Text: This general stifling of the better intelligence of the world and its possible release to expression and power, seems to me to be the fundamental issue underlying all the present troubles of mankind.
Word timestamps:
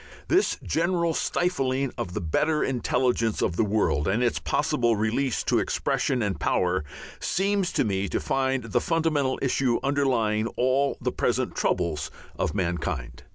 This 0.29 0.57
general 0.63 1.13
stifling 1.13 1.93
of 1.95 2.15
the 2.15 2.21
better 2.21 2.63
intelligence 2.63 3.39
of 3.39 3.55
the 3.55 3.63
world 3.63 4.07
and 4.07 4.23
its 4.23 4.39
possible 4.39 4.95
release 4.95 5.43
to 5.43 5.59
expression 5.59 6.23
and 6.23 6.39
power, 6.39 6.83
seems 7.19 7.71
to 7.73 7.83
me 7.83 8.09
to 8.09 8.19
be 8.19 8.57
the 8.67 8.81
fundamental 8.81 9.37
issue 9.43 9.79
underlying 9.83 10.47
all 10.57 10.97
the 10.99 11.11
present 11.11 11.55
troubles 11.55 12.09
of 12.35 12.55
mankind. 12.55 13.21